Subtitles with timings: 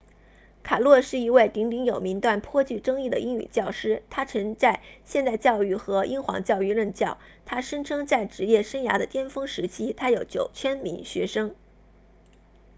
[0.63, 11.53] 卡诺是一位鼎鼎有名但颇具争议的英语教师他曾在现代教育和英皇教育任教他声称在职业生涯的巅峰时期他有9000名学生